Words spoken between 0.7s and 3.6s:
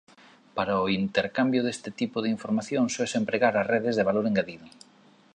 o intercambio deste tipo de información sóese empregar